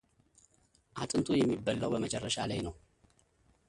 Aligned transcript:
አጥንቱ 1.03 1.27
የሚበላው 1.41 1.93
በመጨረሻ 1.95 2.37
ላይ 2.53 2.61
ነው፡፡ 2.69 2.75